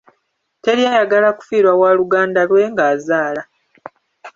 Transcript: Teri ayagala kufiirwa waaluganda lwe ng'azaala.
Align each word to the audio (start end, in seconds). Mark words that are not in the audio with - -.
Teri 0.63 0.81
ayagala 0.91 1.29
kufiirwa 1.37 1.73
waaluganda 1.81 2.41
lwe 2.49 2.63
ng'azaala. 2.71 3.41